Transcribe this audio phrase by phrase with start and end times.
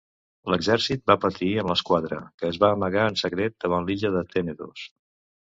[0.51, 4.89] L'exèrcit va partir amb l'esquadra, que es va amagar en secret davant l'illa de Tènedos.